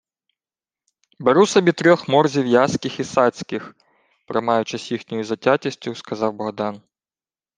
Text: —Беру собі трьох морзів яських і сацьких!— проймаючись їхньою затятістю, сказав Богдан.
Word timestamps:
—Беру 1.19 1.47
собі 1.47 1.71
трьох 1.71 2.07
морзів 2.07 2.45
яських 2.45 2.99
і 2.99 3.03
сацьких!— 3.03 3.75
проймаючись 4.27 4.91
їхньою 4.91 5.23
затятістю, 5.23 5.95
сказав 5.95 6.33
Богдан. 6.33 6.81